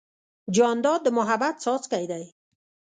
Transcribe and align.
جانداد 0.55 0.99
د 1.03 1.07
محبت 1.17 1.55
څاڅکی 1.63 2.05
دی. 2.11 2.23